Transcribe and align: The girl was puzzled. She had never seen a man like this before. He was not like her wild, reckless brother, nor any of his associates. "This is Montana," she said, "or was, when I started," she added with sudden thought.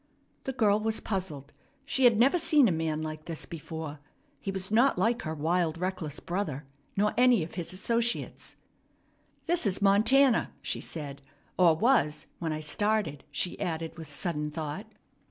The 0.45 0.51
girl 0.53 0.79
was 0.79 0.99
puzzled. 0.99 1.53
She 1.85 2.05
had 2.05 2.17
never 2.17 2.39
seen 2.39 2.67
a 2.67 2.71
man 2.71 3.03
like 3.03 3.25
this 3.25 3.45
before. 3.45 3.99
He 4.39 4.49
was 4.49 4.71
not 4.71 4.97
like 4.97 5.21
her 5.21 5.35
wild, 5.35 5.77
reckless 5.77 6.19
brother, 6.19 6.65
nor 6.97 7.13
any 7.17 7.43
of 7.43 7.53
his 7.53 7.71
associates. 7.71 8.55
"This 9.45 9.67
is 9.67 9.79
Montana," 9.79 10.53
she 10.63 10.81
said, 10.81 11.21
"or 11.55 11.75
was, 11.75 12.25
when 12.39 12.51
I 12.51 12.61
started," 12.61 13.23
she 13.29 13.59
added 13.59 13.95
with 13.95 14.07
sudden 14.07 14.49
thought. 14.49 14.87